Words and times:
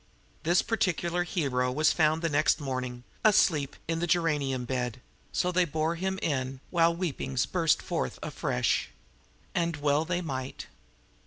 This 0.41 0.63
particular 0.63 1.21
hero 1.25 1.71
was 1.71 1.91
found 1.93 2.23
next 2.31 2.59
morning, 2.59 3.03
asleep, 3.23 3.75
in 3.87 3.99
the 3.99 4.07
geranium 4.07 4.65
bed; 4.65 4.99
so 5.31 5.51
they 5.51 5.63
bore 5.63 5.93
him 5.93 6.17
in, 6.23 6.59
while 6.71 6.95
weepings 6.95 7.45
burst 7.45 7.83
forth 7.83 8.17
afresh. 8.23 8.89
And 9.53 9.75
well 9.75 10.03
they 10.03 10.21
might. 10.23 10.65